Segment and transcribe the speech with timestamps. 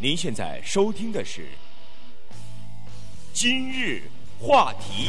[0.00, 1.40] 您现在收听的是
[3.32, 4.00] 《今日
[4.38, 5.08] 话题》，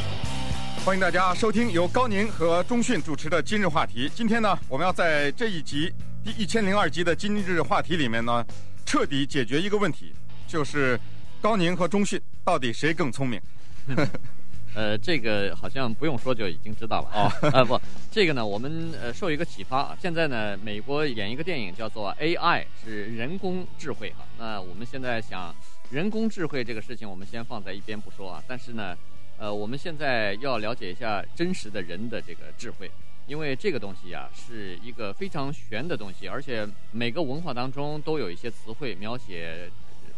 [0.83, 4.09] 欢迎大家收听由高宁和钟迅主持的《今日话题》。
[4.15, 8.43] 今天呢，我们要在这一集第一千零二集的《今日话题》里面呢，
[8.83, 10.11] 彻底解决一个问题，
[10.47, 10.99] 就是
[11.39, 13.39] 高宁和钟迅到底谁更聪明？
[14.75, 17.31] 呃，这个好像不用说就已经知道了啊。
[17.53, 17.79] 呃，不，
[18.11, 19.97] 这个呢，我们呃受一个启发啊。
[20.01, 24.25] 现在呢，美国演一个电影叫做 AI，是人工智慧哈。
[24.37, 25.53] 那我们现在想，
[25.89, 28.43] 人工智慧这个事情，我们先放在一边不说啊。
[28.47, 28.95] 但是呢，
[29.37, 32.89] 呃，我们现在要了解一下真实的人的这个智慧，
[33.25, 39.69] 因为这个东西呀，是一个非常玄的东西，而且每个文化当中都有一些词汇描写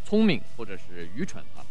[0.04, 1.71] 聪明或者是愚蠢啊，呃。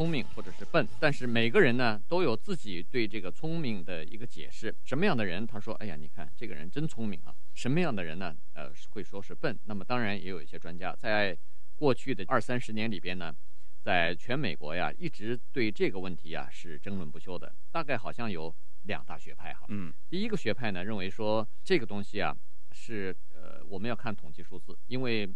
[0.00, 4.74] 聪明或者是笨，但是每个人呢都有自己对这个聪明的一个解释。
[4.82, 8.34] 什么样的人他说：“哎呀，你看这个人真聪明啊。”什么样的人呢？
[8.54, 9.58] 呃，会说是笨。
[9.66, 11.36] 那么当然也有一些专家在
[11.76, 13.30] 过去的二三十年里边呢，
[13.82, 17.54] 在全美国呀一直对这个问题呀是争论不休的。
[17.70, 19.66] 大概好像有两大学派哈。
[19.68, 19.92] 嗯。
[20.08, 22.34] 第一个学派呢认为说这个东西啊
[22.72, 25.28] 是呃我们要看统计数字，因为。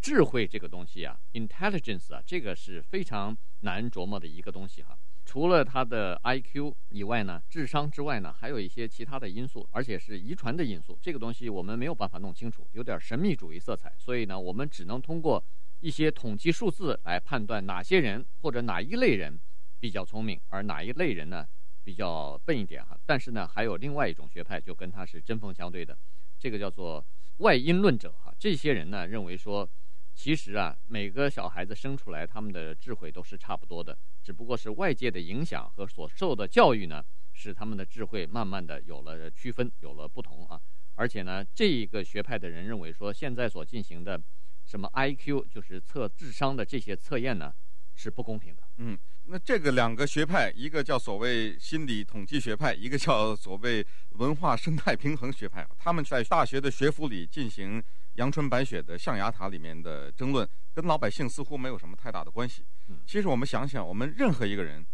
[0.00, 4.96] 智慧这个东西啊，intelligence 啊，这个是非常难琢磨的一个东西哈。
[5.24, 10.96] 除了它的 IQ 以外呢，智商之外呢，还有一些其他的因素，而且是遗传的因素。
[11.02, 13.92] 这个东西我们没有办法弄清楚，有点神秘主义色彩。
[13.98, 15.42] 所以呢，我们只能通过
[15.80, 19.36] 一些统计数字来判断哪些人或者哪一类人
[19.80, 21.44] 比较聪明，而哪一类人呢
[21.82, 22.96] 比较笨一点哈。
[23.04, 25.98] 但是呢，还有另外一种学派就跟他是针锋相对的，
[26.38, 27.04] 这个叫做
[27.38, 28.32] 外因论者哈。
[28.38, 29.68] 这些人呢认为说。
[30.16, 40.58] 其实啊，每个小孩子生出来，他们的智慧都是差不多的，只不过是外界的影响和所受的教育呢，使他们的智慧慢慢的有了区分，有了不同啊。
[40.94, 44.18] 而且呢，这一个学派的人认为说，现在所进行的
[44.64, 47.52] 什么 IQ，就是测智商的这些测验呢，
[47.94, 48.62] 是不公平的。
[48.78, 57.84] 嗯，那这个两个学派，一个叫所谓心理统计学派，一个叫所谓文化生态平衡学派，他们在大学的学府里进行。
[58.16, 62.66] 阳春白雪的象牙塔里面的争论，跟老百姓似乎没有什么太大的关系。
[63.06, 64.86] 其实我们想想，我们任何一个人，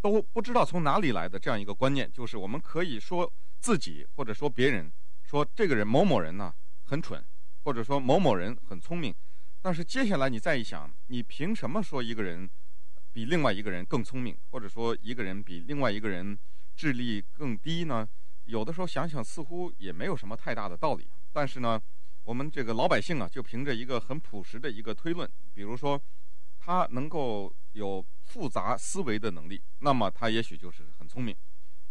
[0.00, 3.30] 都不知道从哪里来的这样一个观念，就是我们可以说
[3.60, 4.92] 自己或者说别人，
[5.22, 6.52] 说这个人某某人呢
[6.84, 7.24] 很蠢，
[7.64, 9.14] 或者说某某人很聪明。
[9.62, 12.48] 但是接下来你再一想，你凭什么说一个人
[13.12, 16.38] 比另外一个人更聪明，或者说一个人比另外一个人
[16.74, 18.08] 智力更低呢？
[18.44, 21.06] 有的时候想想，似乎也没有什么太大的道理。
[21.30, 21.80] 但是呢，
[22.30, 26.00] 我们这个老百姓啊，就凭着一个很朴实的一个推论，比如说，
[26.60, 31.36] 他能够有复杂思维的能力，那么他也许就是很聪明。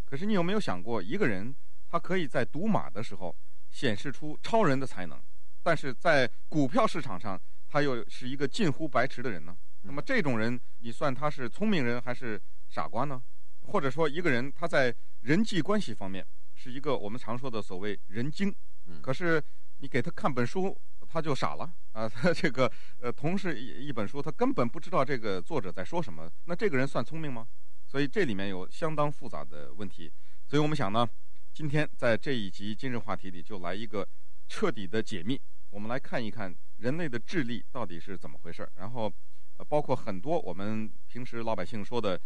[0.05, 1.53] 可是你有没有想过，一个人
[1.89, 3.35] 他可以在赌马的时候
[3.69, 5.21] 显示出超人的才能，
[5.61, 9.53] 但是在股票市场上他又是一个近乎白痴的人呢？
[9.81, 13.21] 那么这种人，你算他是聪明人还是傻瓜呢？
[13.63, 16.25] 或者说，一个人他在人际关系方面
[16.55, 18.55] 是一个我们常说的所谓人精，
[19.01, 19.43] 可是。
[19.81, 22.07] 你给他看本书，他就傻了啊！
[22.07, 22.69] 他这个
[22.99, 26.29] 呃，同是一一本书，他根本不知道这个作者在说什么。
[26.45, 27.47] 那这个人算聪明吗？
[27.87, 30.11] 所以这里面有相当复杂的问题。
[30.47, 31.07] 所以我们想呢，
[31.53, 34.07] 今天在这一集今日话题里就来一个
[34.47, 35.39] 彻底的解密。
[35.69, 38.71] 我们来看一看人类的智力到底是怎么回事儿。
[38.75, 39.11] 然后，
[39.57, 42.19] 呃，包括很多我们平时老百姓说的，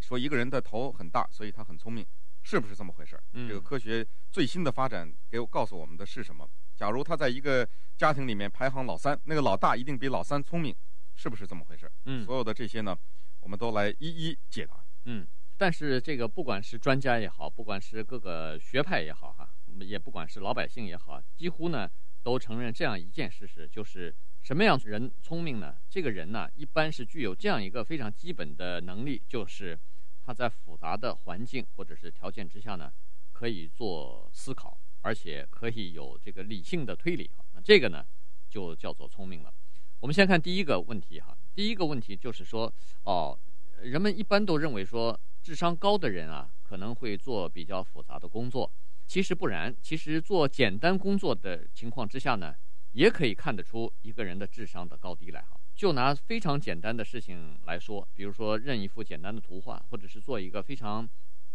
[0.00, 2.06] 说一个人的头很大，所以他很聪明，
[2.42, 3.22] 是不是这么回事儿？
[3.46, 6.48] 这个科学最新的发展给我告诉我们的是什么？
[6.76, 7.66] 假如他在一个
[7.96, 10.74] 家庭里面排行老三，那个老大一定比老三聪明，
[11.14, 11.90] 是不是这么回事？
[12.04, 12.96] 嗯，所有的这些呢，
[13.40, 14.84] 我们都来一一解答。
[15.06, 15.26] 嗯，
[15.56, 19.48] 但是这个不管是专家也好，不管是各个学派也好，哈，
[19.80, 21.88] 也不管是老百姓也好，几乎呢
[22.22, 25.74] 都承认这样一件事实，就是什么样人聪明呢？
[25.88, 29.78] 这个人呢，一般是具有这样一个非常基本的能力，就是
[30.22, 32.92] 他在复杂的环境或者是条件之下呢，
[33.32, 34.78] 可以做思考。
[35.06, 38.04] 而且可以有这个理性的推理哈，那这个呢
[38.50, 39.54] 就叫做聪明了。
[40.00, 42.72] 我们先看第一个问题哈，第一个问题就是说，
[43.04, 43.38] 哦，
[43.80, 48.68] 人们一般都认为说智商高的人啊可能会做比较复杂的工作，
[49.06, 52.52] 其实不然，其实做简单工作的情况之下呢，
[52.90, 55.56] 也可以看得出一个人的智商的高低来哈。
[55.76, 61.08] 就拿非常简单的事情来说，比如说认一幅简单的图画，或者是做一个非常。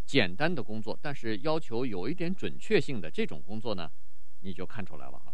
[0.05, 3.89] 简单的工作，但是要求有一点准确性的这种工作呢，
[4.41, 5.33] 你就看出来了哈。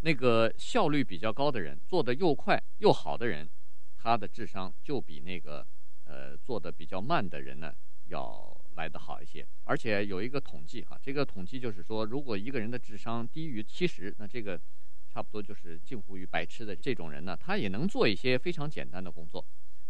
[0.00, 3.48] 那个效率比较高的人，做得又快又好的人，
[3.96, 5.66] 他的智商就比那个
[6.04, 7.72] 呃做得比较慢的人呢
[8.06, 9.46] 要来得好一些。
[9.64, 14.60] 而且有一个统计哈，这个统计就是说，如果一个人的智商低于七十，那这个
[15.08, 19.42] 差不多就是近乎于白痴的这种人呢，他也能做一些非常简单的工作，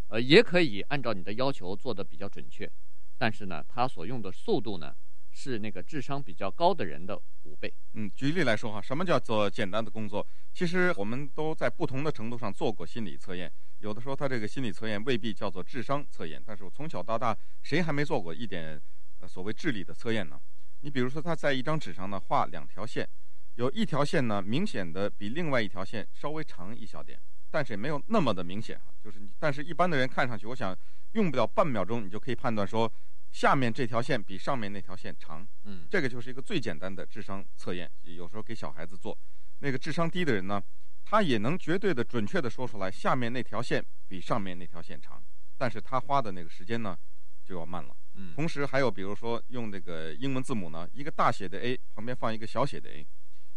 [0.07, 2.71] 呃，也可以按照你的要求做得比较准确，
[3.17, 4.95] 但是呢，他所用的速度呢，
[5.31, 7.73] 是那个智商比较高的人的五倍。
[7.93, 10.25] 嗯，举例来说哈，什么叫做简单的工作？
[10.53, 18.81] 其实我们都在不同的程度上做过心理测验，有的时候他这个心理测验未必叫做智商测验，但是我从小到大谁还没做过一点
[19.27, 20.39] 所谓智力的测验呢？
[20.81, 23.07] 你比如说他在一张纸上呢画两条线。
[23.55, 27.17] 有一条线呢，明显的比另外一条线稍微长一小点，
[27.49, 28.93] 但是也没有那么的明显哈。
[29.01, 30.77] 就是，但是一般的人看上去，我想
[31.15, 32.91] 用不了半秒钟，你就可以判断说，
[33.31, 35.47] 下面这条线比上面那条线长。
[35.63, 39.17] 嗯，这个就是一个最简单的智商测验，有时候给小孩子做。
[39.59, 40.61] 那个智商低的人呢，
[41.05, 45.23] 他也能绝对的准确的说出来，下面那条线比上面那条线长，
[45.57, 46.97] 但是他花的那个时间呢，
[47.45, 47.95] 就要慢了。
[48.15, 53.07] 嗯，同时还有比如说用那个英文字母呢，一个大写的 A 旁边放一个小写的 a。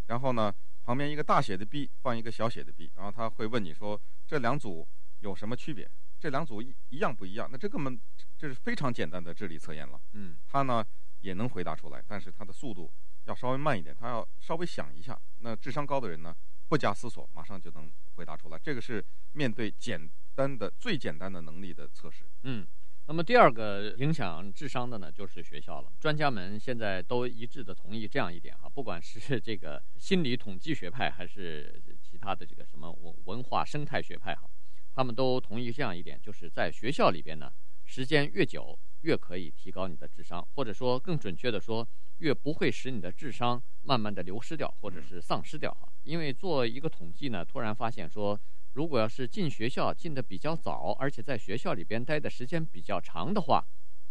[0.07, 4.87] 然后呢，旁边一个大写的 B 放一个小写的 B，然后他会问你说，这两组
[5.19, 5.91] 有什么区别？
[6.19, 7.49] 这两组一一样不一样？
[7.51, 8.01] 那这根本
[8.37, 10.01] 这是非常简单的智力测验了。
[10.13, 10.85] 嗯，他呢
[11.21, 12.93] 也能回答出来，但是他的速度
[13.25, 15.19] 要稍微慢一点，他要稍微想一下。
[15.39, 16.35] 那智商高的人呢，
[16.69, 18.59] 不加思索马上就能回答出来。
[18.59, 22.25] 这个是面对简单的最简单的能力的测试。
[22.43, 22.67] 嗯。
[23.11, 25.91] 那么第二个影响智商的呢，就是学校了。
[25.99, 34.43] 专家们现在都一致的同意这样一点哈，不管是 这个心理统计学派，还是其他的这个什么文文化生态学派哈，
[34.99, 37.53] 他们都同意这样一点，就是在学校里边呢，
[37.85, 45.89] 时间越久越可以提高你的智商，或者说更准确的说，越不会使你的智商慢慢的流失掉，或者是丧失掉哈。
[46.03, 48.37] 因为做一个统计呢，突然发现说。
[48.75, 53.67] 如果要是进学校进的比较早，而且在学校里边待的时间比较长的话，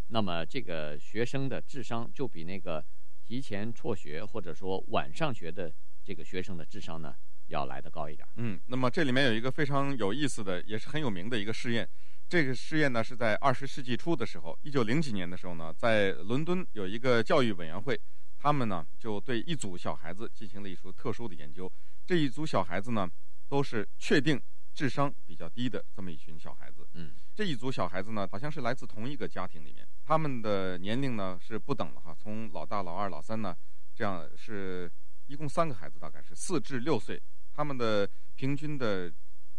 [0.08, 2.84] 那么这个学生的智商就比那个
[3.24, 5.74] 提前辍学或者说晚上学的
[6.04, 7.16] 这个学生的智商呢
[7.48, 8.28] 要来的高一点。
[8.36, 11.88] 嗯，那么这里面有一个非常有意思的，也是很有名的一个试验。
[12.30, 18.00] 这个试验呢是在二十世纪初的时候，一九零几年的时候呢，在伦敦有一个教育委员会，
[18.38, 21.72] 他们呢就对一组小孩子进行了一组特殊的研究。
[22.06, 23.10] 这一组小孩子呢
[23.48, 24.42] 都是确定。
[24.78, 33.58] 智商比较低的这么一群小孩子，嗯，这一组小孩子呢，好像是来自同一个家庭里面，他们的年龄呢是不等的哈，从老大、老二、老三呢，
[33.96, 34.88] 这样是
[35.26, 37.20] 一共三个孩子，大概是四至六岁，
[37.58, 39.12] 他们的平均的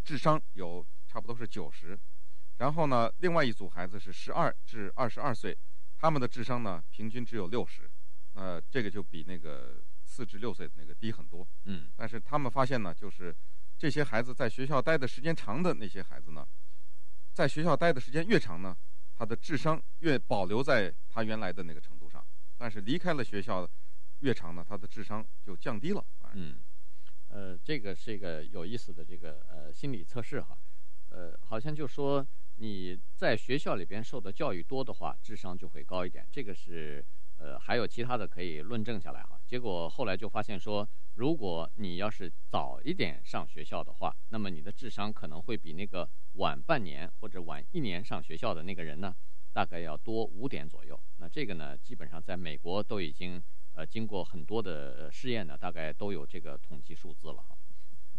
[0.05, 1.99] 智商有差不多是九十，
[2.59, 5.59] 然后呢，另外一组孩子是十二至二十二岁，
[5.97, 7.91] 他们的智商呢平均只有六十，
[8.35, 13.35] 呃，这个就比那个四至六岁的那个低很多，嗯，但是他们发现呢，就是。
[13.81, 16.45] 这些孩子在学校待的时间长的那些孩子呢，
[17.33, 18.77] 在学校待的时间越长呢，
[19.15, 22.27] 他的智商越保留在他原来的那个程度上。
[22.57, 23.71] 但是离开了学校
[24.19, 26.05] 越长呢，他的智商就降低了。
[26.35, 26.59] 嗯，
[27.29, 30.59] 呃，这个是一个有意思的这个呃心理测试哈，
[31.11, 32.27] 呃，好像就说
[32.57, 36.27] 你在学校里边受的教育多的话，智商就会高一点。
[36.31, 37.05] 这个是
[37.37, 39.41] 呃还有其他的可以论证下来哈。
[39.47, 40.89] 结果后来就发现说。
[41.15, 49.13] 如果你要是早一点上学校的话，那么你的智商可能会比那个晚半年或者晚一年上学校的那个人呢，
[49.53, 50.97] 大概要多五点左右。
[51.17, 53.43] 那这个呢，基本上在美国都已经
[53.79, 57.57] 呃经过很多的试验呢，大概都有这个统计数字了哈。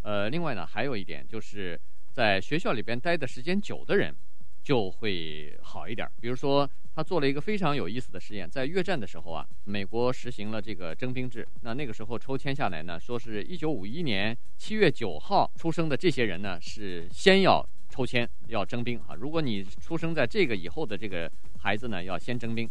[0.02, 1.78] 呃，另外呢，还有一点就是
[2.10, 4.16] 在学校里边待的时间久的人
[4.62, 6.68] 就会好一点，比如说。
[6.92, 11.46] 他做了一个非常有意思的实验，在越战的时候啊，美国实行了这个征兵制。
[11.62, 19.14] 那那个时候抽签下来呢，说是一九五一年七月九号出生的这些人呢，是先要抽签要征兵啊。
[19.14, 21.30] 如果你出生在这个以后的这个
[21.60, 22.68] 孩子呢，要先征兵。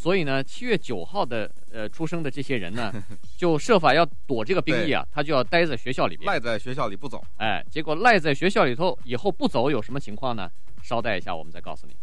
[0.00, 2.90] 所以呢，七月九号的呃出生的这些人呢，
[3.36, 7.22] 就设法要躲这个兵役啊，他就要待在学校里边，赖在学校里不走。
[7.36, 10.48] 哎，结果赖在学校里头以后不走有什么情况呢？
[10.82, 11.94] 稍待一下，我们再告诉你。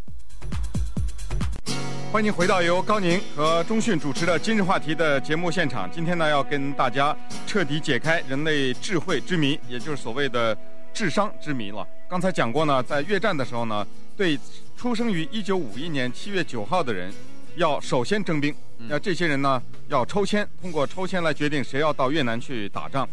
[2.11, 5.89] 欢迎回到由高宁和钟迅主持的《今日话题》的节目现场。
[5.91, 10.55] 今天呢，要跟大家彻底解开人类智慧之谜，也就是所谓的
[10.93, 11.83] 智商之谜了。
[12.07, 13.85] 刚才讲过呢，在越战的时候呢，
[14.15, 14.39] 对
[14.75, 17.11] 出生于一九五一年七月九号的人，
[17.57, 18.55] 要首先征兵。
[18.87, 23.07] 那这些人呢，要抽签，通过抽签来决定谁要到越南去打仗。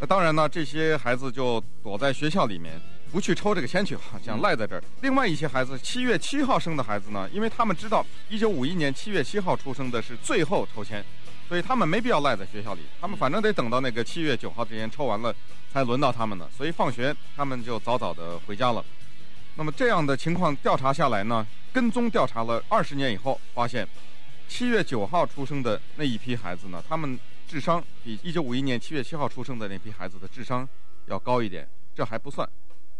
[0.00, 2.80] 那当然呢，这些孩子就躲在学校里面。
[3.10, 4.82] 不去抽这个签去，好像赖在这儿。
[5.00, 11.02] 另外一些孩子，七月七号生的孩子呢，因为他们知道一九五一年七月七号出生的是最后抽签，
[11.48, 12.82] 所以他们没必要赖在学校里。
[13.00, 15.34] 他们反正得等到那个七月九号之前抽完了，
[15.72, 16.46] 才轮到他们呢。
[16.54, 18.84] 所以放学他们就早早的回家了。
[19.58, 23.86] 那么这样的情况调查下来呢，跟踪调查了二十年以后，发现
[24.46, 30.66] 七月九号出生的那一批孩子呢，他们智商比一九五一年七月七号出生的那批孩子的智商
[31.06, 31.68] 要高一点。
[31.92, 32.48] 这还不算，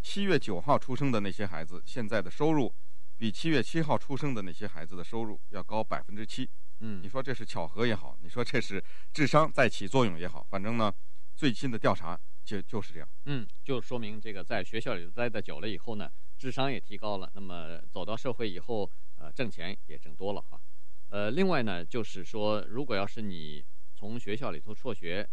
[0.03, 2.75] 七月九号出生的那些孩子现在的收入，
[3.17, 6.50] 比七月七号出生的那些孩子的收入要高百分之七。
[6.81, 10.93] 嗯，你说这是巧合也好，你说这是智商在起作用也好，反正呢，
[11.37, 13.09] 最新的调查就就是这样。
[13.27, 17.30] 嗯，就说明这个在学校里待的久了以后呢，智商也提高了。
[17.35, 20.61] 那么走到社会以后，呃，挣钱也挣多了哈。
[21.09, 23.64] 呃，另外呢，就是说，如果要是你
[23.95, 25.28] 从学校里头辍学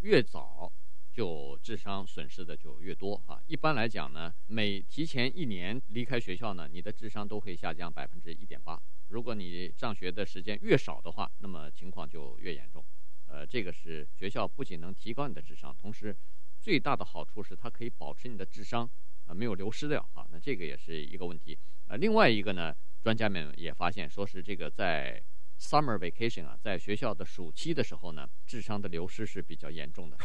[0.00, 0.72] 越早，
[1.12, 3.42] 就智商损失的就越多哈。
[3.46, 8.80] 一般来讲呢，每提前一年离开学校呢，你的智商都会下降百分之一点八。
[9.08, 12.84] 如果你上学的时间越少的话，那么情况就越严重。
[13.26, 16.16] 呃，这个是学校不仅能提高你的智商，同时
[16.60, 18.88] 最大的好处是它可以保持你的智商
[19.28, 20.26] 呃没有流失掉哈。
[20.32, 21.56] 那这个也是一个问题。
[21.86, 25.22] 呃，另外一个呢，专家们也发现，说是这个在
[25.60, 30.16] summer vacation 啊，在学校的暑期的时候呢，智商的流失是比较严重的。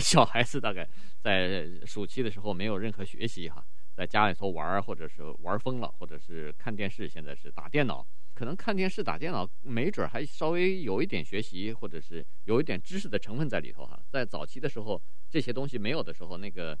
[0.00, 0.88] 小孩 子大概
[1.20, 3.64] 在暑期的时候没有任何学习哈，
[3.94, 8.06] 在家里头玩或者是玩疯了，或者是看电视，现在是打电脑。
[8.34, 14.02] 可能看电视、打电脑，没准还稍微有一点学习，或者是有一点知识的成分在里头哈。
[14.08, 16.76] 在早期的时候，这些东西没有的时候，那个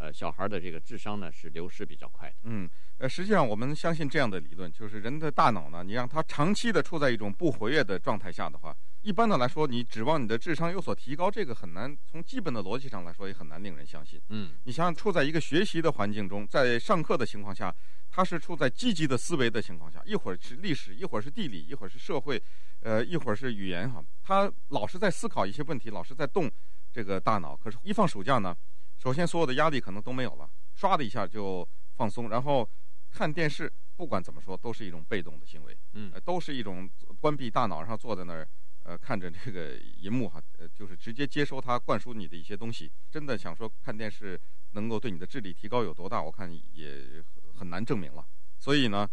[0.00, 2.36] 呃小孩的这个智商呢是流失比较快的。
[2.44, 8.74] 嗯，呃，实际上我们相信这样的理论，就是人的大脑呢，你让他长期的处在一种不活跃的状态下的话。
[9.02, 11.96] 一般的来说，你指望你的智商有所提高，这个很难。
[12.06, 14.20] 从基本的逻辑上来说，也很难令人相信。
[14.28, 17.74] 嗯，你想想，处在一个学习的环境中，在上课的情况下，
[18.10, 22.42] 他是处在积极的思维的情况下，一会儿是历史，一会儿是地理，一会儿是社会，
[22.80, 24.04] 呃，一会儿是语言哈。
[24.22, 26.50] 他老是在思考一些问题，老是在动
[26.92, 27.56] 这个大脑。
[27.56, 28.54] 可是，一放暑假呢，
[29.00, 31.66] 首先所有的压力可能都没有了，唰的一下就
[31.96, 32.68] 放松，然后
[33.10, 35.74] 看电视，不管怎么说，都是一种被动的行为。
[35.94, 36.88] 嗯，都是一种
[37.18, 38.46] 关闭大脑，然后坐在那儿。
[38.82, 42.90] 呃，看着这个荧幕哈，呃，就是直接接收它灌输你的一些东西。
[43.10, 44.40] 真的想说看电视
[44.70, 47.22] 能够对你的智力提高有多大，我看也
[47.54, 48.26] 很难证明了。
[48.58, 49.08] 所以呢，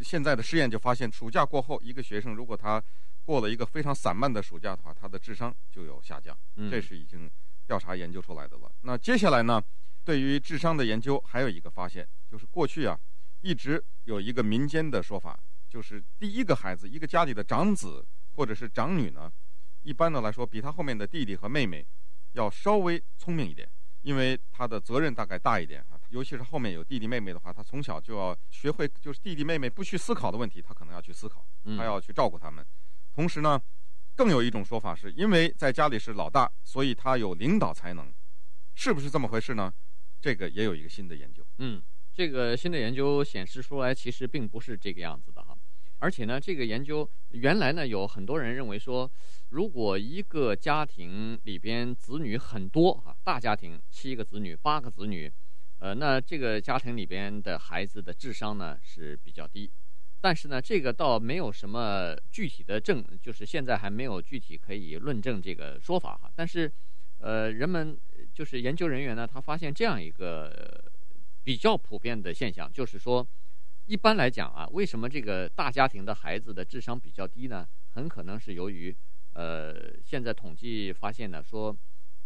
[0.00, 2.82] 现在的试验就发现，暑假过后，一个学生如果他
[3.24, 6.38] 过了一个非常散漫的暑假的话，他的智商就有下降。
[6.70, 7.28] 这是已经
[7.66, 8.70] 调查研究出来的了。
[8.82, 9.62] 那接下来呢，
[10.04, 12.98] 对于智商的研究还有一个发现，就是过去啊，
[13.40, 15.38] 一直有一个民间的说法，
[15.68, 18.06] 就是第一个孩子，一个家里的长子。
[18.34, 19.30] 或者是长女呢，
[19.82, 21.86] 一般的来说，比他后面的弟弟和妹妹
[22.32, 26.00] 要稍微聪明一点，因为他的责任大概大一点啊。
[26.08, 32.64] 尤其是后面有弟弟妹妹的话，他从小就要学会，就是弟弟妹妹不去思考的问题，他可能要去思考，他要去照顾他们。
[33.14, 33.60] 同时呢，
[34.14, 38.12] 更有一种说法是，因为在家里是老大，所以他有领导才能，
[38.74, 39.72] 是不是这么回事呢？
[40.20, 41.44] 这个也有一个新的研究。
[41.58, 45.56] 嗯，这个新的研究显示出来，其实并不是这个样子的哈。
[45.98, 49.10] 而且呢，这个研究原来呢，有很多人认为说，
[49.50, 55.32] 如果一个家庭里边子女很多啊，大家庭七个子女、八个子女，
[55.78, 59.70] 呃，那这个家庭里边的孩子的智商呢是比较低。
[60.22, 66.30] 但是呢，这个倒没有什么具体的证，就是现在还没有具体可以论证这个说法哈。
[66.34, 66.72] 但是，
[67.18, 67.98] 呃，人们
[68.32, 70.90] 就是研究人员呢，他发现这样一个
[71.42, 73.26] 比较普遍的现象，就是说。
[73.86, 77.66] 一般来讲啊，为什么这个大家庭的孩子的智商比较低呢？
[77.90, 78.96] 很可能是由于，
[79.32, 81.76] 呃，现在统计发现呢，说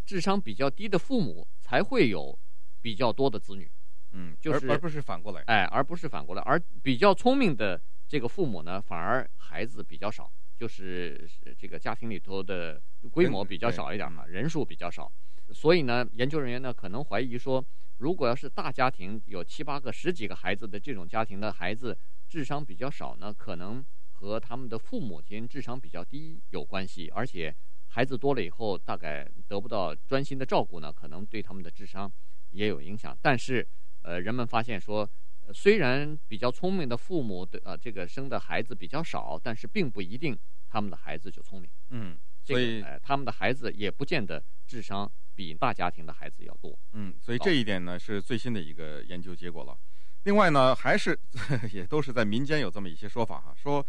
[0.04, 2.38] 智商比较低的父母才会有
[2.82, 3.68] 比较多的子女，
[4.16, 12.80] 嗯，就是而而不是反过来，哎，而不是反过来，而比较聪明的这个父母呢，反而孩子比较少，就是这个家庭里头的
[13.12, 15.12] 规模比较少一点嘛，人数比较少，
[15.52, 17.64] 所以呢，研究人员呢可能怀疑说。
[17.98, 21.96] 如果要是大家庭有七八个、十几个孩子的这种家庭的孩子
[22.28, 23.82] 智商比较少呢，可能
[24.12, 27.08] 和他们的父母亲智商比较低有关系。
[27.14, 27.56] 而且
[27.88, 32.12] 孩子多了以后，大概得不到专心的照顾呢，可能对他们的智商
[32.50, 33.16] 也有影响。
[33.22, 33.66] 但是，
[34.06, 35.08] 呃，人们发现说，
[35.52, 41.70] 虽然比较聪明的父母的呃这个生的孩子比较少，但是并不一定他们的孩子就聪明。
[41.90, 45.10] 嗯，所以、这个呃、他们的孩子也不见得智商。
[45.36, 49.78] 比大家庭的孩子要多，嗯，所以这一点呢是最新的一个研究结果了。
[50.22, 51.14] 另外呢，还是
[51.74, 53.86] 也都是在民间有这么一些说法哈，说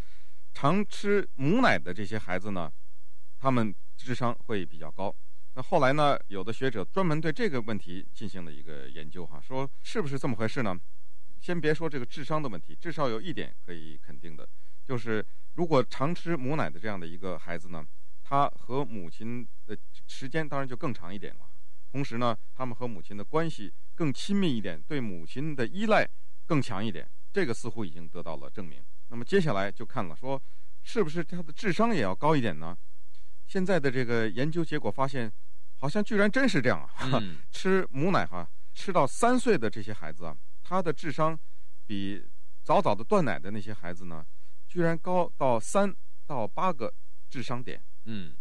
[0.52, 2.70] 常吃母奶的这些孩子呢，
[3.38, 5.16] 他们智商会比较高。
[5.58, 10.78] 那后来呢，有的学者专门对这个问题进行了一个研究哈，说是不是这么回事呢？
[11.40, 14.48] 先别说这个智商的问题，至少有一点可以肯定的，
[14.84, 17.84] 就是如果常吃母奶的这样的一个孩子呢，
[18.22, 21.40] 他和母亲的时间当然就更长一点了，
[21.90, 26.08] 同时呢，他们和母亲的关系更亲密一点，对母亲的依赖
[26.46, 28.80] 更强一点，这个似乎已经得到了证明。
[29.08, 30.40] 那么接下来就看了，说
[30.84, 32.78] 是不是他的智商也要高一点呢？
[33.48, 35.32] 现在的这个研究结果发现，
[35.78, 36.90] 好像居然真是这样啊！
[37.20, 41.38] 嗯、吃母奶哈，吃到三岁的这些孩子啊，他的智商
[41.86, 42.22] 比
[42.64, 44.24] 早早的断奶的那些孩子呢，
[44.66, 45.94] 居然高到三
[46.26, 46.92] 到八个
[47.30, 47.80] 智商点。
[48.04, 48.34] 嗯，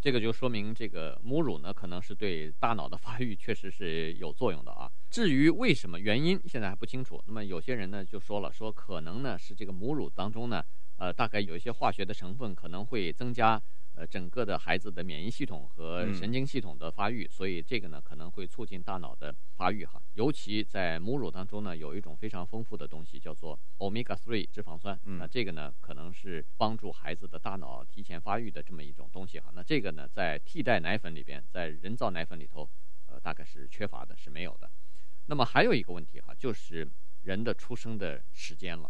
[0.00, 4.90] 这个就说明这个母乳呢，可能是对大脑的发育确实是有作用的啊。
[5.10, 7.22] 至于为什么原因，现在还不清楚。
[7.26, 10.64] 那么有些人呢就说了，说可能呢是这个母乳当中呢，
[10.96, 13.60] 呃，大概有一些化学的成分可能会增加。
[13.98, 20.00] 呃，整个的孩子的免疫系统和神经系统的发育，嗯、所以这个呢可能会促进大脑的发育哈。
[20.14, 29.50] 尤其在母乳当中呢，有一种非常丰富的东西叫做 omega three 脂肪酸，那、嗯、这个呢可能是帮助孩子的大脑提前发育的这么一种东西哈。
[29.52, 32.70] 那这个呢在替代奶粉里边，在人造奶粉里头，
[33.06, 34.70] 呃，大概是缺乏的，是没有的。
[35.26, 36.88] 那么还有一个问题哈，就是
[37.24, 38.88] 人的出生的时间了。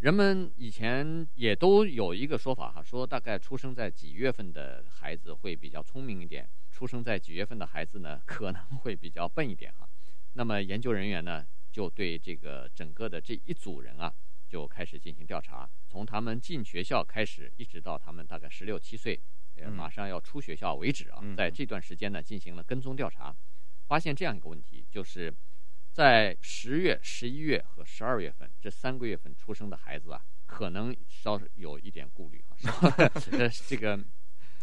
[0.00, 9.88] 人们以前也都有一个说法哈，说大概出生在几月份的孩子会比较聪明一点，出生在几月份的孩子呢可能会比较笨一点哈。
[10.34, 14.12] 那么研究人员呢就对这个整个的这一组人啊
[14.46, 19.18] 就开始进行调查，从他们进学校开始，一直到他们大概十六七岁，
[19.56, 23.34] 呃，马上要出学校为止啊，在这段时间呢进行了跟踪调查，
[23.86, 25.32] 发现这样一个问题就是。
[25.94, 33.96] 在十月、十一月和十二月份这三个月份出生的孩子啊，可能稍有一点顾虑哈，呃，这个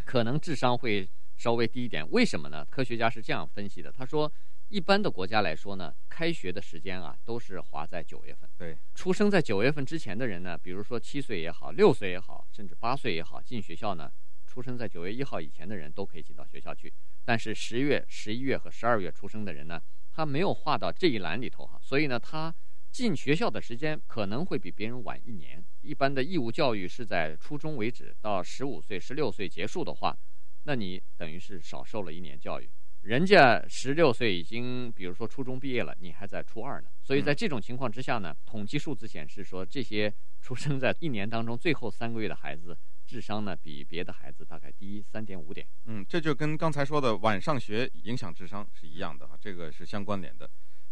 [0.03, 2.05] 可能智商会稍微低一点。
[2.11, 2.65] 为什么呢？
[2.69, 4.29] 科学家是这样分析的，他说，
[4.67, 8.49] 一般的国家来说呢，开学的时间啊都是划在九月份。
[8.57, 14.11] 对，出生在九月份之前的人呢，比如说七岁也好，六岁也好，甚至八岁也好，进学校呢，
[14.45, 16.93] 出生在九月一号以前的人都可以进到学校去。
[17.23, 22.53] 但是十月、十一月和十二月出生的人呢，他没有划到这一栏里头哈，所以呢，他
[22.91, 25.63] 进学校的时间可能会比别人晚一年。
[25.81, 30.17] 一般的义务教育是在初中为止，到十五岁、十六岁结束的话，
[30.63, 32.69] 那你等于是少受了一年教育。
[33.01, 36.89] 人家十六岁已经，比如说初中毕业了，你还在初二呢。
[37.01, 42.77] 所以在这种情况之下呢，统计数字显示说，这些出生在一年当中最后三个月的孩子。
[43.11, 45.67] 智商呢，比别的孩子大概低三点五点。
[45.83, 50.49] 嗯，这就跟刚才说的晚上学影响智商是一样的哈，这个是相关联的。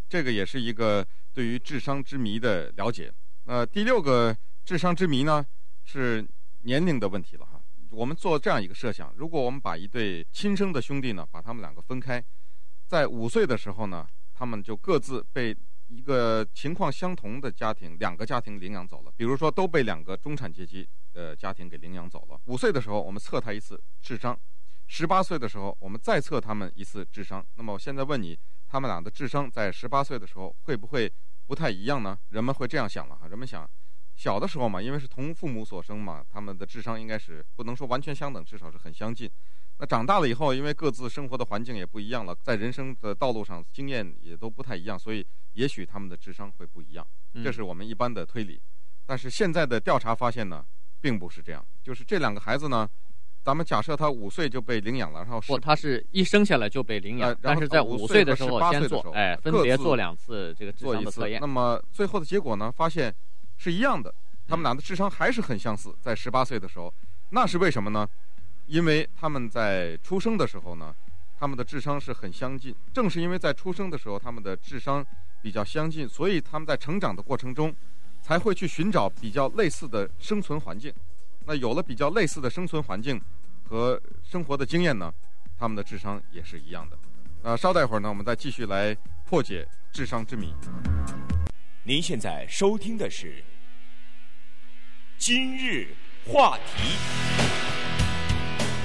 [0.10, 3.10] 这个也是一个对于智商之谜的了解。
[3.46, 5.46] 呃，第六个智商之谜呢
[5.86, 6.28] 是
[6.64, 7.64] 年龄的问题了哈。
[7.92, 12.22] 我们做这样一个设想：如果我们把一对亲生的兄弟呢，把他们两个分开，
[12.86, 15.56] 在五岁的时候呢，他们就各自被
[15.88, 19.12] 一个情况相同的家庭，两个家庭领养走了。
[19.16, 20.86] 比如说，都被两个中产阶级。
[21.14, 22.40] 的家庭给领养走了。
[22.46, 24.34] 五岁的时候，我们测他一次智商；
[24.88, 27.46] 十八岁的时候，我们再测他们一次智商。
[27.56, 31.12] 那么我现在问你，他们俩的智商在十八岁的时候会不会
[31.46, 32.18] 不太一样呢？
[32.30, 33.28] 人们会这样想了哈。
[33.28, 33.70] 人们想，
[34.16, 39.30] 小的时候嘛，因为是同父母所生嘛，他们的智商应该是不能说完全相等，至少是很相近。
[39.82, 47.08] 那长大了以后，因为各自生活的环境也不一样了，在人生的道路上经验也都不太一样，所以也许他们的智商会不一样。
[47.44, 48.62] 这是我们一般的推理。
[49.06, 50.66] 但是现在的调查发现呢？
[51.02, 52.88] 并不是这样，就是这两个孩子呢，
[53.42, 61.40] 咱们假设他五岁就被领养了，然后不，他是一生下来就被领养，呃、但是在五岁的时候先做，哎，分别做两次这个智商的测验。
[61.40, 63.14] 那么最后的结果呢，发现
[63.58, 64.14] 是一样的，
[64.46, 66.94] 他们俩的智商还是很相似，在十八岁的时候，
[67.32, 68.08] 那是为什么呢？
[68.68, 70.94] 因为他们在出生的时候呢，
[71.38, 75.04] 他们的智商是很相近，正是因为在出生的时候他们的智商
[75.42, 77.74] 比较相近，所以他们在成长的过程中。
[78.30, 80.94] 才会去寻找比较类似的生存环境，
[81.48, 83.20] 那有了比较类似的生存环境
[83.68, 85.12] 和生活的经验呢，
[85.58, 86.98] 他们的智商也是一样的。
[87.42, 90.54] 那，稍待一会儿呢，我们再继续来破解智商之谜。
[91.82, 93.44] 您现在收听的是
[95.18, 95.88] 今日
[96.28, 96.94] 话题，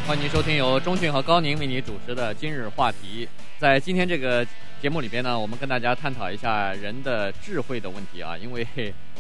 [0.07, 3.27] 欢迎收听由中讯和高宁为你主持的今日话题。
[3.59, 4.47] 在今天这个
[4.81, 8.67] 节目里边呢，我们跟大家探讨一下人的智慧的问题啊，因为。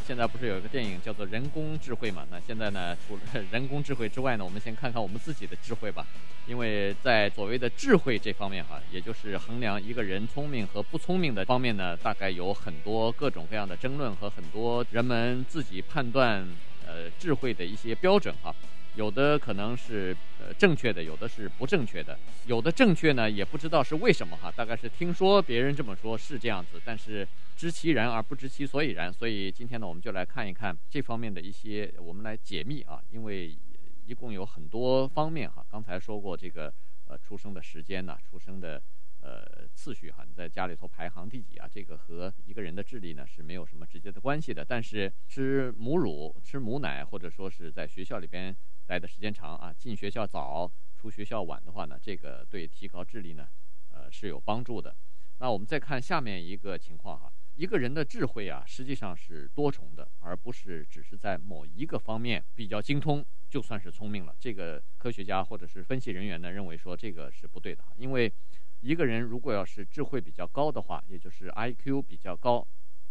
[0.06, 2.26] 现在不是有一个电影叫做《人工智慧》嘛？
[2.30, 6.06] 那现在呢，除了人工智慧之外呢，我们先看看我们自己的智慧吧。
[6.46, 16.46] 因为在所谓的智慧这方面哈，也就是衡量一个人聪明和不聪明的方面呢，大概有很多各种各样的争论和很多人们自己判断
[16.86, 18.54] 呃智慧的一些标准哈。
[18.96, 27.26] 有的可能是呃正确的，有的是不正确的，有的正确呢也不知道是为什么哈，大概是听说别人这么说，是这样子，但是
[27.56, 33.56] 知其然而不知其所以然，所以今天呢，我们就来看一看这方面的一些，我们来解密啊，因为
[34.06, 36.72] 一共有很多方面哈，刚才说过这个
[37.06, 38.80] 呃出生的时间呐，出生的。
[39.26, 41.66] 呃，次序哈，你在家里头排行第几啊？
[41.66, 44.62] 这个和一个人的智力呢是没有什么直接的关系的。
[44.62, 53.48] 但是吃母乳、吃母奶，或者说是在学校里边待的时间长啊，进学校早、出学校晚的话呢，这个对提高智力呢
[53.90, 54.94] 呃是有帮助的。
[55.38, 64.34] 那我们再看下面一个情况哈，一个人的智慧啊，实际上是多重的，而不是只是在某一个方面比较精通就算是聪明了。
[64.38, 68.32] 这个科学家或者是分析人员呢认为说这个是不对的，因为
[68.80, 72.66] 一个人如果要是智慧比较高的话，也就是 IQ 比较高，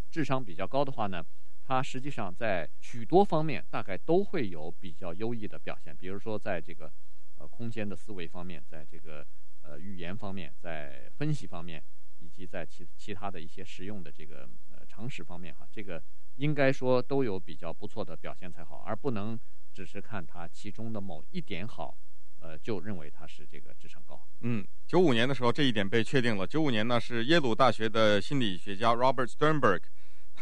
[0.09, 1.23] 智商比较高的话呢，
[1.65, 6.91] 他实际上在许多方面大概都会有比较优异的表现，比如说在这个
[7.38, 9.26] 呃空间的思维方面，在这个
[9.62, 11.84] 呃语言方面，在分析方面。
[12.19, 16.02] 以及在其其他的一些实用的这个呃常识方面哈，这个
[16.36, 19.38] 应该说都有比较不错的表现才好，而不能
[19.73, 21.97] 只是看他其中的某一点好，
[22.39, 24.26] 呃，就认为他是这个智商高。
[24.39, 26.47] 嗯，九五年的时候这一点被确定了。
[26.47, 29.82] 九五年呢是耶鲁大学的心理学家 Robert Sternberg，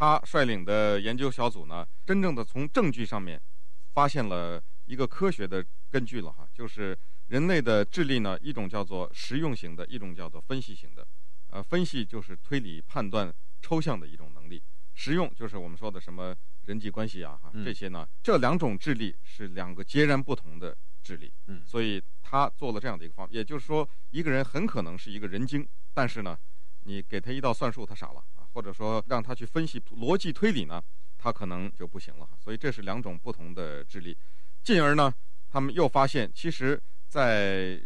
[0.01, 3.39] 他率领的研究小组呢，真正的从证据上面
[3.93, 11.07] 发现了一个科学的根据了哈，就是人类的智力呢，一种叫做实用型的，一种叫做分析型的。
[11.51, 14.63] 呃，分析就是推理判断抽象的一种能力，
[14.95, 16.35] 实用就是我们说的什么
[16.65, 21.31] 人际关系啊，哈，这些呢，这两种智力是两个截然不同的智力。
[21.45, 26.35] 嗯，所以他做了这样的一个方，也就是说，一个人很可能是一个人精，但是呢，
[26.85, 30.81] 你给他一道算术，他傻了啊，或者说让他去分析逻辑推理呢，
[31.17, 32.27] 他可能就不行了。
[32.39, 34.17] 所以这是两种不同的智力。
[34.63, 35.13] 进而呢，
[35.49, 37.81] 他们又发现，其实，在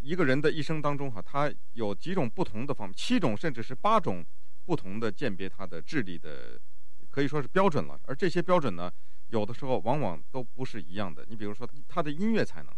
[0.00, 4.24] 一个人的一生当中，哈，他有几种不同的方面，七种甚至是八种
[4.64, 6.58] 不同的鉴别他的智力的，
[7.10, 8.00] 可以说是标准了。
[8.04, 8.90] 而这些标准呢，
[9.28, 11.26] 有的时候往往都不是一样的。
[11.28, 12.72] 你比如说他的音乐才能，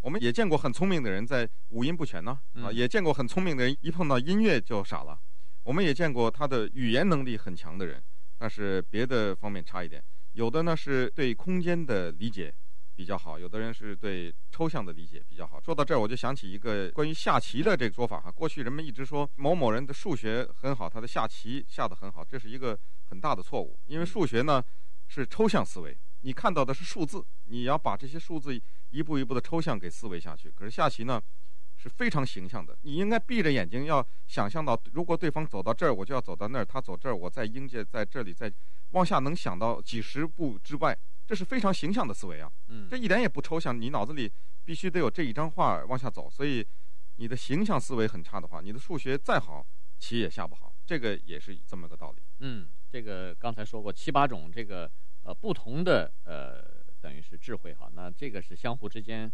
[0.00, 5.18] 我们也见过很聪明的人在五音不全呢，啊，也见过很聪明的人一碰到音乐就傻了。
[5.64, 8.02] 我们也见过他的语言能力很强的人，
[8.38, 10.02] 但是别的方面差一点。
[10.32, 12.54] 有的呢是对空间的理解。
[12.94, 15.58] 比较好，有的人是对抽象的理解比较好。
[15.58, 18.30] 说到这儿，我就想起一个关于下棋的这个说法哈。
[18.30, 23.80] 过去人们一直说某某人的数学很好，他的下棋下得很好，这是一个很大的错误。
[23.86, 24.62] 因为数学呢
[25.08, 30.50] 是抽象思维，你看到的是数字，你要把这些数字一步一步的抽象给思维下去。
[30.50, 31.20] 可是下棋呢
[31.82, 38.52] 是非常形象的，你应该闭着眼睛要想象到，如果对方走到这儿，我就要走到那儿；他走这儿，我在音阶在这里，再
[38.90, 40.96] 往下能想到几十步之外。
[41.26, 44.30] 这是非常形象的思维啊，嗯，这一点也不抽象，你脑子里
[44.64, 46.64] 必须得有这一张画往下走，所以
[47.16, 49.66] 你的形象思维很差的话，你的数学再好，
[49.98, 52.22] 棋也下不好，这个也是这么个道理。
[52.38, 54.88] 嗯，这个刚才说过七八种这个
[55.24, 56.62] 呃不同的呃
[57.00, 59.32] 等于是智慧哈，那这个是相互之间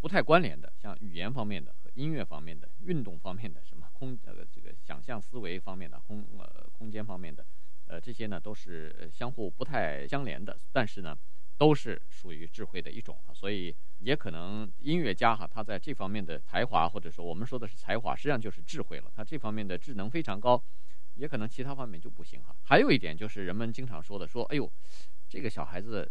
[0.00, 7.44] 不太关联的，像语言方面的和音乐方面的、运动方面的、什么空呃这个想象思维方面的、空呃空间方面的，
[7.86, 11.16] 呃这些呢都是相互不太相连的，但是呢。
[11.56, 19.08] 都是属于智慧的一种，所以也可能音乐家哈，他在这方面的才华，或者说我们说的是才华，实际上就是智慧了。
[19.14, 20.60] 他这方面的智能非常高，
[21.14, 22.56] 也可能其他方面就不行哈。
[22.64, 24.68] 还有一点就是人们经常说的，说哎呦，
[25.28, 26.10] 这个小孩子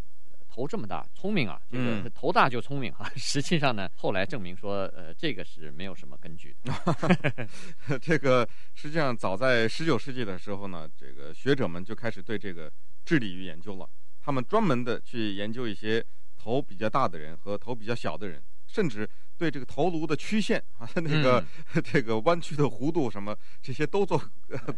[0.53, 3.09] 头这么大，聪明啊，这个头大就聪明哈。
[3.17, 7.49] 实际上呢，后来证明说，呃，这个是没有什么根据的。
[7.99, 12.71] 这个实际上早在十九世纪的时候呢，这个学者们就开始对这个
[13.03, 13.89] 智力与研究了。
[14.21, 16.05] 他们专门的去研究一些
[16.37, 19.09] 头比较大的人和头比较小的人，甚至
[19.43, 24.17] 对这个头颅的曲线啊，那个、嗯、 这个弯曲的弧度什么这些都做，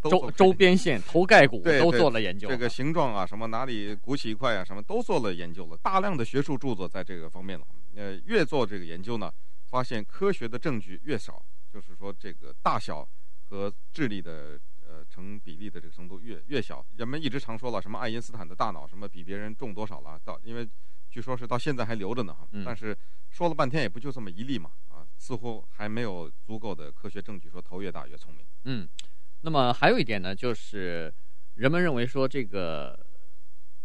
[0.02, 2.48] 都做周周边线、头盖骨都做了研究。
[2.48, 7.68] 这个形状啊，什么哪里鼓起一块啊，什么都做了研究了，大量的学术著作在这个方面了。
[7.96, 9.32] 呃，越做这个研究呢，
[9.68, 13.08] 发现科学的证据越少，就是说这个大小
[13.50, 14.60] 和智力的。
[14.88, 20.70] 呃，成比例的这个程度越越小，人们一直常说了什么爱因斯坦的大脑什么比别人重多少了，到因为
[21.16, 22.94] 据说是到现在还留着呢哈，但是
[23.30, 28.46] 说了半天也不就这么一例嘛啊，似乎还没有足够的科学证据说头越大越聪明。
[28.66, 28.86] 嗯，
[29.40, 31.14] 那么还有一点呢，就是
[31.54, 33.00] 人们认为说这个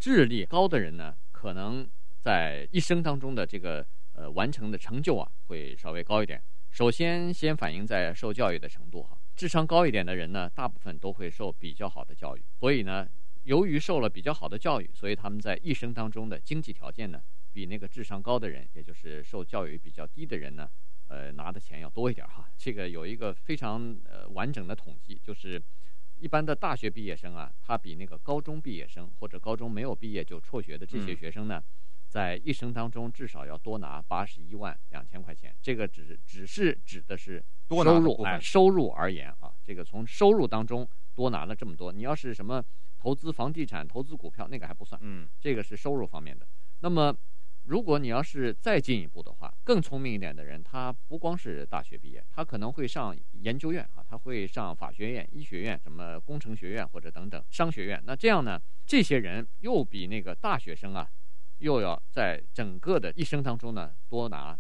[0.01, 1.89] 智力高的人呢，可能
[2.19, 6.43] 在一生当中的这个呃完成的成就啊会稍微高一点。
[6.71, 9.17] 首先，先反映在受教育的程度哈。
[9.37, 13.07] 智商高一点的人呢，大部分都会受比较好的教育，所以呢，
[13.51, 17.21] 由于受了比较好的教育，所以他们在一生当中的经济条件呢，
[17.53, 20.71] 比那个智商高的人，也就是受教育比较低的人呢，
[21.09, 22.49] 呃，拿的钱要多一点哈。
[22.57, 25.61] 这个有一个非常呃完整的统计，就是
[26.21, 31.65] 一般的大学毕业生啊，他比那个高中毕业生或者高中没有毕业就辍学的这些学生呢，嗯、
[32.09, 35.53] 在一生当中至少要多拿八十一万两千块钱。
[35.61, 37.45] 这个只只是指的是。
[37.69, 41.93] 收入哎，收入而言啊，这个从收入当中多拿了这么多。
[41.93, 42.61] 你要是什么
[43.01, 45.01] 投资房地产、投资股票，那个还不算。
[45.03, 46.47] 嗯，这个是收入方面的。
[46.81, 47.17] 那么，
[47.65, 58.03] 如果你要是再进一步的话，更聪明一点的人，他不光是大学毕业，他可能会上研究院啊，他会上法学院、医学院、什么工程学院或者等等商学院。
[58.05, 61.09] 那这样呢，这些人又比那个大学生啊，
[61.59, 64.59] 又要在整个的一生当中呢多拿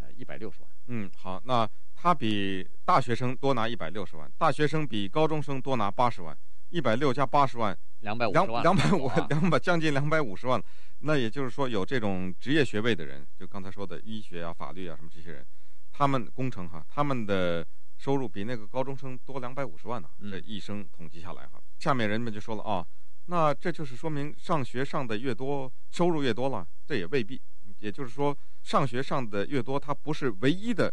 [0.00, 0.70] 呃一百六十万。
[0.86, 6.36] 嗯，好，那他比大学生多拿一百六十万，大学生比高中生多拿八十万，
[6.74, 10.60] 一百六加八十万，两百五两百五，两百将近两百五十万。
[11.02, 15.46] 那也就是说，有这种职业学位的人，就刚才说的医学啊、法律啊什么这些人，
[15.92, 17.64] 他们工程哈，他们的
[17.96, 20.08] 收入比那个高中生多两百五十万呢。
[20.20, 22.84] 这一生统计下来哈，下面人们就说了啊，
[23.26, 26.66] 那这就是说明上学上的越多，收入越多了。
[26.84, 27.40] 这也未必，
[27.78, 30.92] 也就是说，上学上的越多，它不是唯一的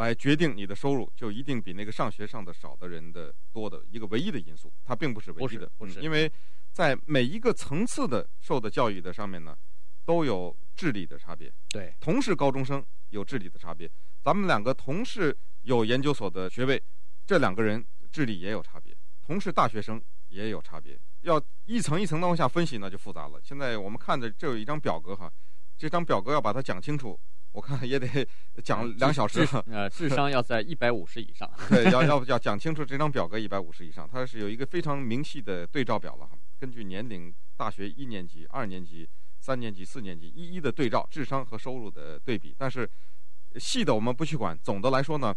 [0.00, 6.30] 来决定你的收入就一定比那个上学上的少的人的多的一个唯一的因素，它并不是唯一的，不是，因为。
[6.72, 9.58] 在每一个层次的受的教育的上面呢，
[10.04, 11.52] 都有智力的差别。
[11.68, 13.90] 对，同是高中生有智力的差别。
[14.22, 16.80] 咱们两个同是有研究所的学位，
[17.26, 18.96] 这两个人智力也有差别。
[19.20, 20.96] 同是大学生也有差别。
[21.22, 23.40] 要一层一层的往下分析，那就复杂了。
[23.42, 25.30] 现在我们看的这有一张表格哈，
[25.76, 27.18] 这张表格要把它讲清楚，
[27.52, 28.06] 我看也得
[28.62, 29.46] 讲两小时。
[29.66, 31.50] 呃，智商要在一百五十以上。
[31.68, 36.38] 对，要 要要讲清楚这张表格一百五十以上，它是有一个非常明细的对照表了哈。
[36.58, 39.08] 根据年龄，大学一年级、二年级、
[39.40, 42.88] 三年级、四年级一一的对照智商和收入的对比，但是
[43.56, 44.58] 细的我们不去管。
[44.62, 45.34] 总的来说呢，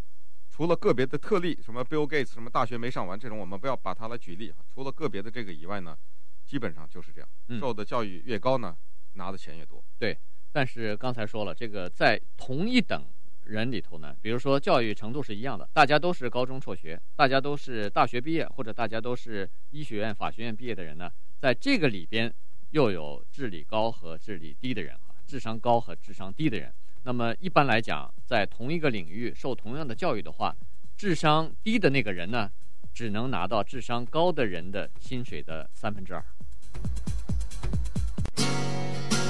[0.50, 4.52] 除了个别的特例，什么 Bill Gates 什么大学没上完这种，我们不要把它来举例。
[4.72, 5.96] 除了个别的这个以外呢，
[6.44, 7.28] 基本上就是这样。
[7.58, 8.76] 受的教育越高呢，
[9.14, 9.82] 拿的钱越多。
[9.98, 10.16] 对，
[10.54, 13.04] 但是刚才说了，这个在同一等
[13.42, 22.32] 人里头呢，比如说教育程度是一样的，大家都是高中辍学，大家都是大学毕业，或者大家都是医学院、法学院毕业的人呢，在这个里边
[22.70, 26.72] 又有智力高和智力低的人哈，智商高和智商低的人。
[27.02, 30.54] 那么一般来讲，在同一个领域受同样的教育的话，
[30.96, 32.48] 智商低的那个人呢，
[32.94, 36.24] 只能拿到智商高的人的薪水的三分之二。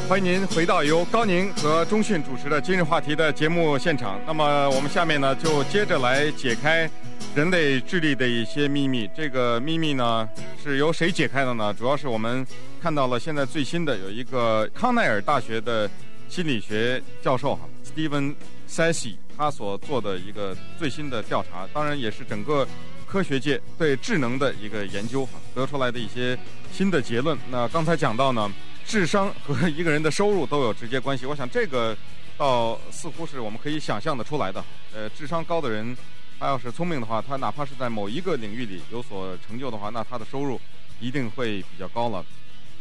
[0.06, 4.20] 欢迎您回到由高宁和钟迅主持的今日话题的节目现场。
[4.26, 6.88] 那么我们下面呢，就接着来解开
[7.34, 9.08] 人类智力的一些秘密。
[9.16, 10.28] 这个秘密呢，
[10.62, 11.72] 是由谁解开的呢？
[11.72, 12.46] 主要是我们
[12.82, 15.90] 看到了现在最新的有一个康奈尔大学的
[16.28, 18.34] 心理学教授哈，Steven
[18.68, 22.68] Ceci，他所做的一个最新的调查，当然也是整个
[23.06, 26.38] 科学界对智能的一个研究哈，得出来的一些
[26.70, 27.38] 新的结论。
[27.50, 28.52] 那刚才讲到呢。
[28.86, 31.96] 智商和一个人的收入都有直接关系，我想这个
[32.36, 34.62] 倒似乎是我们可以想象得出来的。
[34.94, 35.96] 呃，智商高的人，
[36.38, 40.60] 他要是聪明的话，他哪怕是在某一个领域里有所成就的话，那他的收入
[41.00, 42.24] 一定会比较高了。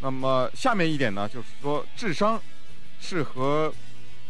[0.01, 2.39] 那么下面一点呢，就是说智商
[2.99, 3.73] 是和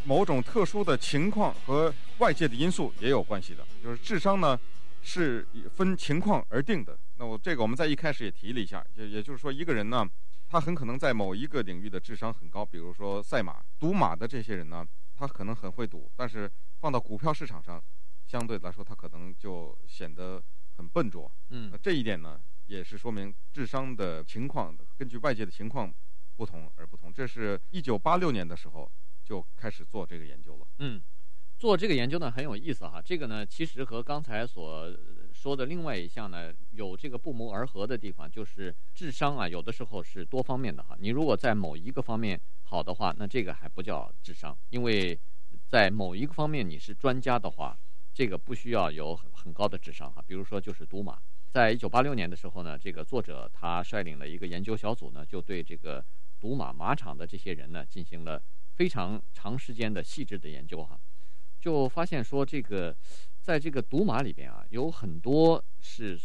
[0.04, 4.58] 某种特殊的情况和外界的因素也有关系的，就是智商呢
[5.02, 6.96] 是分情况而定的。
[7.18, 10.08] 那我这个我们在一开始也提了一下，也也就是说一个人呢。
[10.54, 14.86] 他很可能在某一个领域的智商很高，比如说赛马、赌马的这些人呢，
[15.16, 16.48] 他可能很会赌，但是
[16.80, 17.84] 放到股票市场上，
[18.28, 20.40] 相对来说他可能就显得
[20.78, 21.32] 很笨拙。
[21.50, 25.92] 嗯，那这一点呢，也是说明智商的情况根据外界的情况
[26.36, 27.12] 不同而不同。
[27.12, 28.92] 这是一九八六年的时候
[29.24, 30.68] 就开始做这个研究了。
[30.78, 31.02] 嗯，
[31.64, 34.94] 做这个研究呢很有意思哈，这个呢其实和刚才所
[35.32, 40.94] 说的另外一项呢，有这个不谋而合的地方，就是智商啊，有的时候是多方面的哈。
[41.00, 45.18] 你如果在某一个方面好的话，那这个还不叫智商，因为
[45.70, 47.80] 在某一个方面你是专家的话，
[48.14, 50.22] 这个不需要有很很高的智商哈。
[50.28, 51.18] 比如说就是赌马，
[51.50, 56.04] 在一九八六年的时候呢，这个作者他率领了一个研究小组呢，就对这个
[56.42, 61.00] 赌马马场的这些人呢，进行了非常长时间的细致的研究哈，
[61.64, 62.94] 就发现说这个。
[63.44, 66.18] 在这个赌马里边啊，有很多是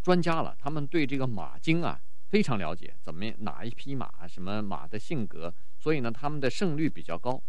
[0.00, 7.42] 专家了，他们对这个马经啊非常了解，怎么哪一匹马，什么马的性格，所以呢，他们的胜率比较高。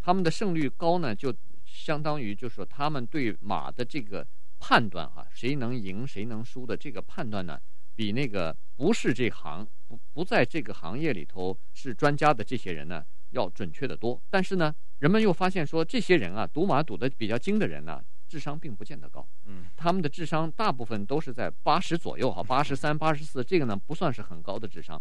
[0.00, 1.32] 他们的胜率高呢，就
[1.64, 4.26] 相当于就是说，他们对马的这个
[4.58, 7.56] 判断、啊，谁能赢谁能输的这个判断呢，
[7.94, 13.04] 比那个不是这行不不在这个行业里头是专家的这些人呢
[13.36, 14.20] 要准确得多。
[14.28, 18.02] 但是呢，人们又发现说，这些人啊，赌马赌得比较精的人呢。
[18.28, 25.00] 智商并不见得高，嗯，他们的智商大部分都是在八十左右，哈，八十三、八十四，这个呢不算是很高的智商。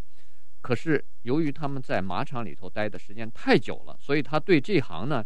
[0.62, 5.26] 可是由于他们在马场里头待的时间太久了，所以他对这行呢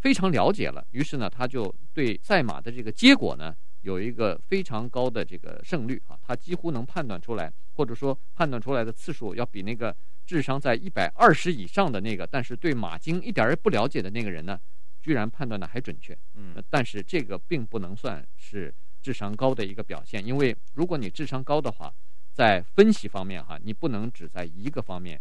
[0.00, 0.86] 非常了解了。
[0.90, 9.96] 于是呢，他就对赛马的这个结果呢有一个非常高的这个胜率啊，他几乎能判断出来，或者说判断出来的次数要比那个
[10.28, 14.60] 智商在一百二十以上的那个，但是对马经一点儿也不了解的那个人呢。
[15.00, 20.26] 居然判断的还准确，嗯，但是这个并不能算是智商高的一个表现。
[20.26, 21.94] 因为如果你智商高的话，
[22.34, 25.18] 在分析方面哈，你不能只在一个方面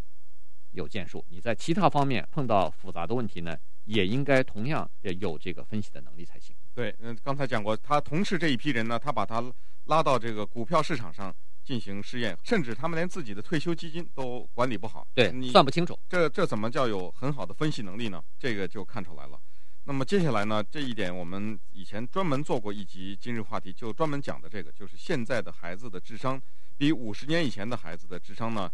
[0.72, 6.54] 有建树，你在其他方面碰到复杂的问题呢，也应该同样也有这个分析的能力才行。
[6.74, 9.42] 对，嗯，刚才讲过，他同事这一批人呢，他把他
[9.86, 11.34] 拉到这个股票市场上
[11.68, 18.24] 进行试验，甚至他们连自己的退休基金都管理不好，对，你算不清楚，这这怎么叫有很好的分析能力呢？
[18.40, 19.38] 这个就看出来了。
[19.84, 26.42] 那么接下来呢，这一点我们以前专门做过一集今日话题，就专门讲的这个，就是现在的孩子的智商
[26.78, 28.72] 比五十年以前的孩子的智商呢，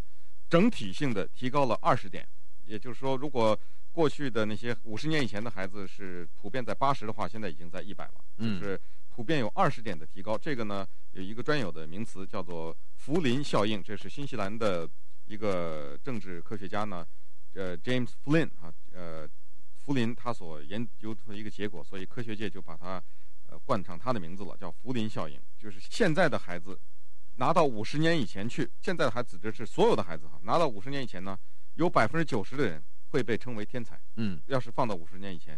[0.48, 2.28] 整体性的提高了二十点。
[2.66, 3.60] 也就是说，如果
[3.92, 8.80] 过去的那些五十年以前的孩子是普遍在八十的话，现在已经在一百了，就是
[9.14, 10.38] 普遍有二十点的提高。
[10.38, 14.90] 这个呢，有一个专有的名词叫做福林效应，这是新西兰的
[15.26, 17.06] 一个政治科学家呢，
[17.54, 19.30] 呃，James Flynn 啊，呃，
[19.76, 23.02] 福林他所研究出的一个结果，所以科学界就把它
[23.48, 25.40] 呃冠上他的名字了，叫福林效应。
[25.60, 26.80] 就是现在的孩子
[27.36, 31.38] 拿到五十年以前去，现在的孩子指的是所有的孩子哈，拿到五十年以前呢，
[31.76, 32.84] 有百分之九十的人。
[33.14, 34.02] 会被称为天才。
[34.16, 35.56] 嗯，要是放到五十年以前，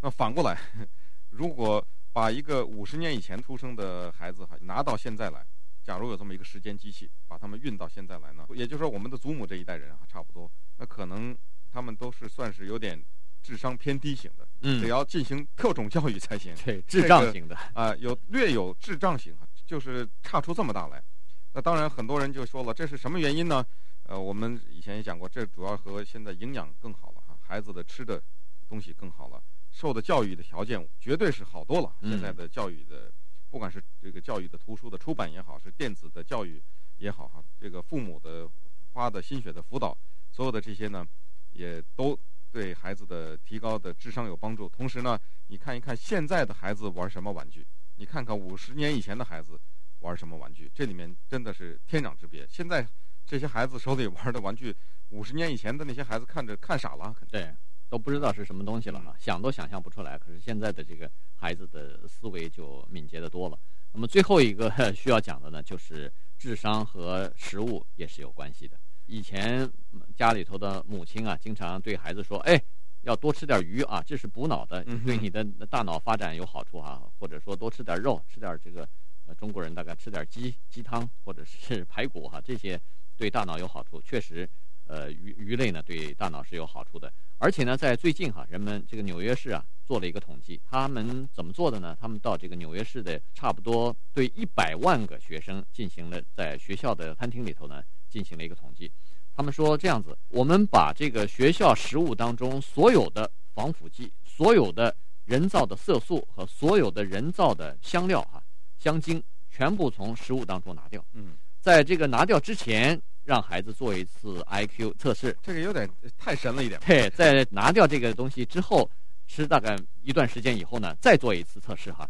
[0.00, 0.60] 那反过来，
[1.30, 5.44] 如果把一个五十年以前出生的孩子哈拿到现在来，
[5.84, 11.36] 假如有这么一个时间机器，把他们运到现在来呢，也就是说我们的祖母这一代人啊，差不多，那可能
[11.70, 13.04] 他们都是算是有点
[13.42, 16.54] 智商偏低型的，嗯，得要进行特种教育才行。
[16.64, 21.04] 对，智障型的啊、呃，有略有智障型，就是差出这么大来。
[21.52, 23.62] 那当然，很多人就说了，这是什么原因呢？
[24.04, 28.22] 呃，我们以前也讲过，这主要和现在营养更好了哈，孩子的吃的
[28.66, 29.42] 东西更好了，
[29.76, 31.94] 受的教育的条件绝对是好多了。
[32.00, 33.12] 现在的教育的，
[33.50, 36.62] 不管是这个教育的图书的出版也好，是电子的教育
[36.96, 38.48] 也好哈，这个父母的
[38.92, 39.96] 花的心血的辅导，
[40.32, 41.06] 所有的这些呢，
[41.52, 42.18] 也都
[42.50, 44.66] 对孩子的提高的智商有帮助。
[44.68, 49.60] 同时呢，你看一看现在的孩子玩什么玩具，你看看五十年以前的孩子
[49.98, 52.46] 玩什么玩具，这里面真的是天壤之别。
[52.48, 52.88] 现在。
[53.28, 54.72] 这些孩子手里玩的玩具，
[55.08, 57.52] 五十年以前的那些孩子看着看傻了，对，
[57.88, 60.18] 都不知道是什么东西了哈，想都想象不出来。
[60.18, 63.58] 可是现在的这个孩子的思维就敏捷得多了。
[63.92, 68.78] 那么最后一个 需要讲的呢，就是智商和食物也是有关系的。
[69.06, 69.70] 以前
[70.16, 72.60] 家里头的母亲啊，经常对孩子说：“哎，
[73.02, 78.88] 要多吃点鱼啊，这是补脑的，对你的大脑发展有好处啊。”或者说多吃点肉，吃点这个
[79.26, 82.80] 呃中国人大概吃点鸡鸡汤或者是 排骨哈这些。
[83.18, 84.46] 对大脑有好处，确实，
[84.86, 87.12] 呃，鱼鱼类呢对大脑是有好处的。
[87.38, 91.96] 而且呢，在最近哈，人们这个纽约市啊做了一个统计，他们怎么做的呢？
[92.00, 98.90] 他们到这个纽约市的差不多对一百万个学生进行了在学校的餐厅里头呢进行了一个统计。
[99.34, 104.96] 他们说这样子，我们把这个学校食物当中所有的防腐剂、所有的
[105.26, 108.42] 人造的色素和所有的人造的香料哈、
[108.78, 111.04] 香精全部从食物当中拿掉。
[111.12, 111.36] 嗯。
[111.60, 115.86] 在这个拿掉之前，让孩子做一次 IQ 测试，这个有点
[116.16, 116.80] 太神了一点。
[116.86, 118.88] 对，在拿掉这个东西之后，
[119.26, 122.08] 吃大概一段时间以后呢，再做一次测试哈，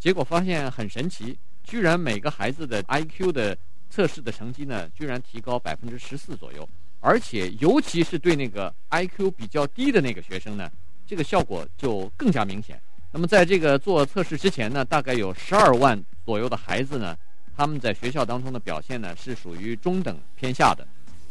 [0.00, 3.56] 结果发现很神奇，居然每个孩子的 IQ 的
[3.88, 10.68] 测试的成绩呢，居然提高百分之十四左右，而且尤其是对那个 IQ 比较低的那个学生呢，
[11.06, 12.82] 这个效果就更加明显。
[13.12, 17.16] 那么在这个做测试之前呢，大概有十二万左右的孩子呢。
[17.56, 20.86] 他们在学校当中的表现呢，是属于中等偏下的，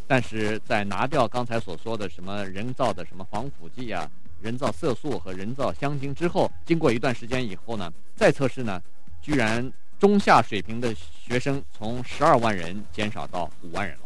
[0.08, 4.10] 但是在拿掉刚才所说的什么人造的什么防腐剂啊、
[4.42, 8.82] 人造色素和人造香精之后，经过一段时间以后呢，再测试呢，
[9.22, 14.05] 居然中下水平的学生从十二万人减少到五万人了。